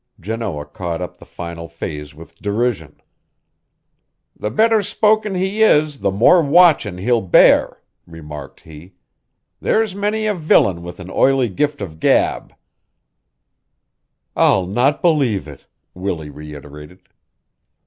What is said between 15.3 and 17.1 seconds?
it!" Willie reiterated.